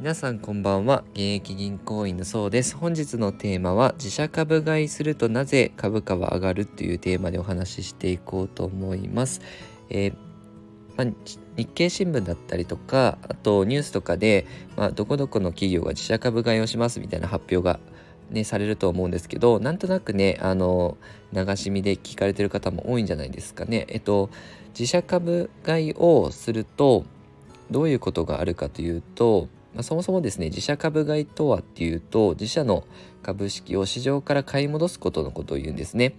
[0.00, 1.04] 皆さんこんばんは。
[1.12, 2.76] 現役銀行員のそうです。
[2.76, 9.40] 本日のテーマは自社株買いするとなぜ株価は上がるというテーマでお話ししていこうと思います、
[9.90, 10.14] えー
[10.96, 11.06] まあ、
[11.56, 17.78] 日経新聞だったりとかあとニュースとかで、まあ、どこどこの企業が自社株買いをしますみたいな発表が
[18.30, 20.96] ね、されると思うんですけどなんとなくねあの
[21.32, 23.84] 流し見で聞かれてる方も多いんじゃないですかね。
[23.88, 24.30] えっと
[24.70, 27.04] 自社株買いをすると
[27.70, 32.84] どういうことがあるかというと、まあ、そもそもですね自社株買いとはっていうと自社の
[33.22, 36.14] 株式を市場から買い戻すことのことを言うんですね。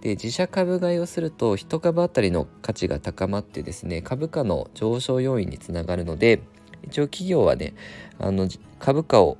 [0.00, 6.42] で自社株買いをすると1株当たりの価値が高まってですね株価の上昇要因につながるので
[6.82, 7.74] 一応企業はね
[8.18, 9.38] あの株価を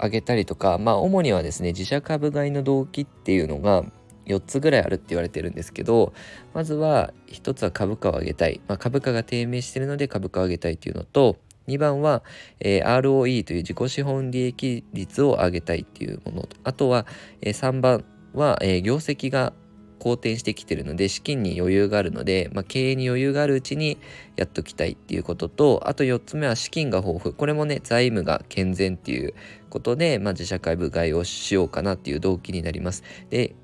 [0.00, 3.84] 上げたりとかまあ主にはですね自社株買いの動機っていうのが
[4.26, 6.12] 4つぐらいあるって言われてるんですけど
[6.54, 11.36] まずは1つは株価を上げたい、まあ、株価が低迷してるので株価を上げたいっていうのと
[11.68, 12.22] 2番は、
[12.60, 17.06] えー、ROE という自己資本利益率を上げたいっていうものとあとは、
[17.40, 19.52] えー、3番は、えー、業績が
[19.98, 23.98] 好転してきてるので資金に余裕があるので、まあ、経営に余裕があるうちに
[24.36, 29.34] やっときたいっていうこととあと4つ目は資金が豊富これもね財務が健全っていう
[29.68, 33.02] ことで、まあ、自社株買いをしようかなっていう動機になります。
[33.30, 33.54] で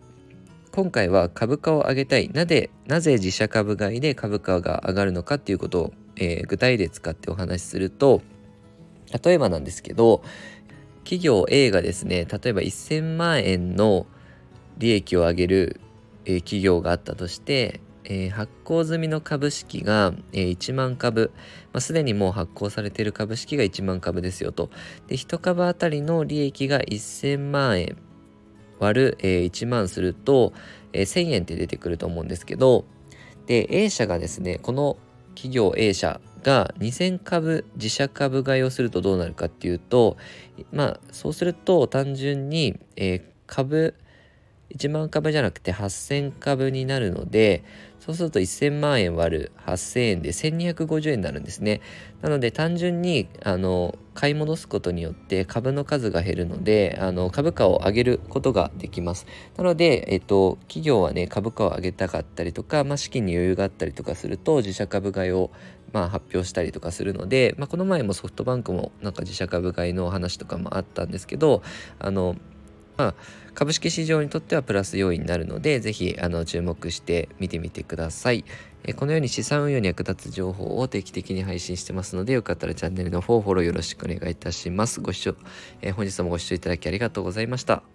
[0.75, 8.23] 今回は株価を上げたいなぜなぜ自社株買いで株価が上がるのかっていうことを、えー、具体で使ってお話しすると
[9.25, 10.23] 例えばなんですけど
[11.05, 14.07] 企業 A がですね例えば1000万円の
[14.79, 15.81] 利益を上げる
[16.25, 21.33] えー、企業があったとして、えー、発行済みの株式が、えー、1万株、
[21.73, 24.71] まあ、すでにもう発行されている株式が1万株ですよと。
[25.07, 27.97] で、1株当たりの利益が1000万円
[28.79, 30.53] 割る、えー、1万すると、
[30.93, 32.85] えー、1000円って出てくると思うんですけど、
[33.47, 34.97] で、A 社がですね、この
[35.35, 40.17] 企業 A 社が2000株自社株買いをするとどうなるかっていうと、
[40.73, 43.95] まあ、そうすると単純に、えー、株
[44.71, 47.65] 1万株じゃなくて8000株になるので
[48.01, 51.81] そうすると1000万円割る8000円で1250円になるんですね。
[52.21, 59.27] なので単純にあの買い戻すことによって株の数が減るのであの株価を上げることができます。
[59.57, 65.51] なので、えっと、企業はね株価を上げたかったりとか、まあ、資金に余裕があったりとかすると自社株買いを
[65.95, 71.63] まあ、発表したりとかするので、まあ、この前もソフトバンクもなんか自社株買いの話とかもあったんですけど
[72.01, 72.35] あの
[72.97, 73.15] まあ、
[73.55, 78.45] 株式市場にとってはプラス要因になるので、ぜひあの注目して見てみてください。
[78.87, 85.01] えこのように資産運用に役立つ情報を定期的に配信してますので、よかったらチャンネルの方フォローよろしくお願いいたします。
[85.01, 85.35] ご視聴、
[85.83, 87.94] え本日もご視聴いただきありがとうございました。